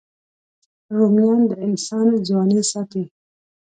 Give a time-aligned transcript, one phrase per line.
[0.95, 3.03] رومیان د انسان ځواني ساتي